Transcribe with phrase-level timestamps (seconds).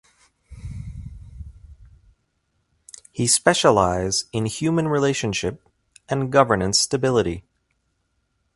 [3.11, 5.61] He specialize in human relationship
[6.09, 7.43] and governance stability.